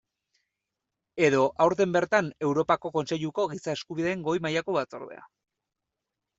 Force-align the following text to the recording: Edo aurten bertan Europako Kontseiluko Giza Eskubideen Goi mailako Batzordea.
Edo 1.27 1.41
aurten 1.65 1.93
bertan 1.97 2.31
Europako 2.49 2.93
Kontseiluko 2.97 3.47
Giza 3.55 3.77
Eskubideen 3.79 4.27
Goi 4.31 4.37
mailako 4.49 4.79
Batzordea. 4.81 5.25